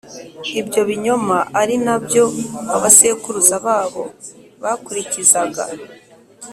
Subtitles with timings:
[0.59, 2.25] ibyo binyoma ari na byo
[2.75, 4.03] abasekuruza babo
[4.63, 5.63] bakurikizaga;